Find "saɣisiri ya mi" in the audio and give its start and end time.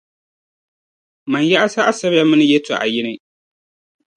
1.73-2.35